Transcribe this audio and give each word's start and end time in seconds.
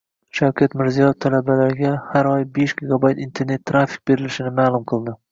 Shavkat 0.37 0.75
Mirziyoyev 0.79 1.17
talabalarga 1.25 1.91
har 2.13 2.29
oybeshgigabayt 2.29 3.21
internet 3.25 3.63
trafik 3.73 4.03
berilishini 4.13 4.55
ma’lum 4.61 4.89
qildi 4.93 5.15